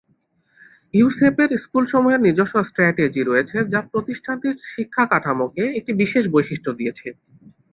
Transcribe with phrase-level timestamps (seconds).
[0.93, 7.07] ইউসেপের স্কুলসমূহের নিজস্ব স্ট্র্যাটেজি রয়েছে যা প্রতিষ্ঠানটির শিক্ষাকাঠামোকে একটি বিশেষ বৈশিষ্ট্য দিয়েছে।